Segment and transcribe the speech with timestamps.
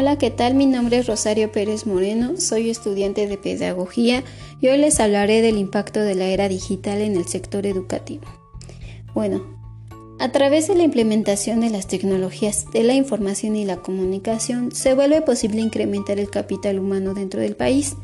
[0.00, 0.54] Hola, ¿qué tal?
[0.54, 4.22] Mi nombre es Rosario Pérez Moreno, soy estudiante de Pedagogía
[4.60, 8.22] y hoy les hablaré del impacto de la era digital en el sector educativo.
[9.12, 9.58] Bueno,
[10.20, 14.94] a través de la implementación de las tecnologías de la información y la comunicación se
[14.94, 17.96] vuelve posible incrementar el capital humano dentro del país,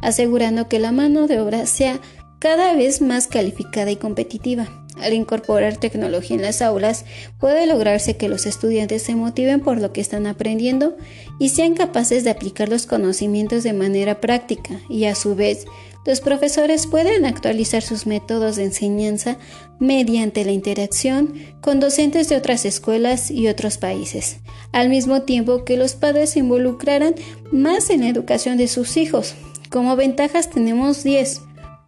[0.00, 2.00] asegurando que la mano de obra sea
[2.38, 4.81] cada vez más calificada y competitiva.
[5.00, 7.04] Al incorporar tecnología en las aulas,
[7.40, 10.96] puede lograrse que los estudiantes se motiven por lo que están aprendiendo
[11.38, 15.66] y sean capaces de aplicar los conocimientos de manera práctica y a su vez
[16.04, 19.38] los profesores pueden actualizar sus métodos de enseñanza
[19.78, 24.38] mediante la interacción con docentes de otras escuelas y otros países,
[24.72, 27.14] al mismo tiempo que los padres se involucrarán
[27.52, 29.34] más en la educación de sus hijos.
[29.70, 31.42] Como ventajas tenemos 10.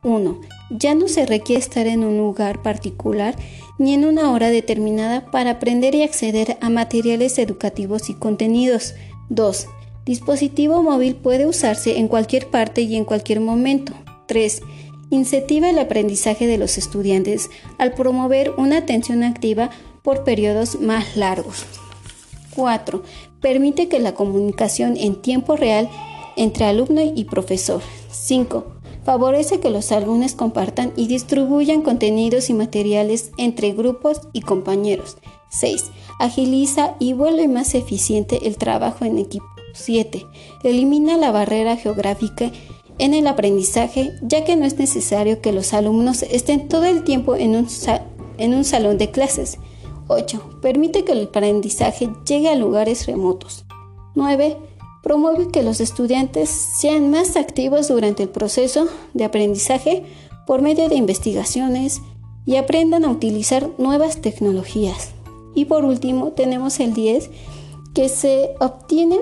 [0.04, 0.40] 1.
[0.70, 3.36] Ya no se requiere estar en un lugar particular
[3.78, 8.94] ni en una hora determinada para aprender y acceder a materiales educativos y contenidos.
[9.28, 9.66] 2.
[10.06, 13.92] Dispositivo móvil puede usarse en cualquier parte y en cualquier momento.
[14.26, 14.62] 3.
[15.10, 19.70] Incentiva el aprendizaje de los estudiantes al promover una atención activa
[20.02, 21.64] por periodos más largos.
[22.54, 23.02] 4.
[23.40, 25.90] Permite que la comunicación en tiempo real
[26.36, 27.82] entre alumno y profesor.
[28.10, 35.18] 5 favorece que los alumnos compartan y distribuyan contenidos y materiales entre grupos y compañeros.
[35.50, 35.90] 6.
[36.18, 39.46] Agiliza y vuelve más eficiente el trabajo en equipo.
[39.74, 40.26] 7.
[40.62, 42.50] Elimina la barrera geográfica
[42.98, 47.34] en el aprendizaje, ya que no es necesario que los alumnos estén todo el tiempo
[47.34, 47.68] en un,
[48.38, 49.58] en un salón de clases.
[50.08, 50.58] 8.
[50.62, 53.64] Permite que el aprendizaje llegue a lugares remotos.
[54.14, 54.56] 9
[55.04, 60.02] promueve que los estudiantes sean más activos durante el proceso de aprendizaje
[60.46, 62.00] por medio de investigaciones
[62.46, 65.10] y aprendan a utilizar nuevas tecnologías.
[65.54, 67.30] Y por último tenemos el 10,
[67.94, 69.20] que se obtienen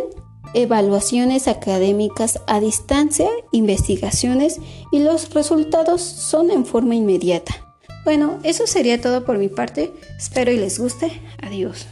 [0.55, 4.61] evaluaciones académicas a distancia, investigaciones
[4.93, 7.75] y los resultados son en forma inmediata.
[8.05, 9.93] Bueno, eso sería todo por mi parte.
[10.17, 11.21] Espero y les guste.
[11.43, 11.87] Adiós.